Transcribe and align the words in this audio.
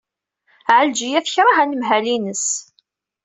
Ɛelǧiya 0.77 1.19
tekṛeh 1.25 1.57
anemhal-ines. 1.63 2.47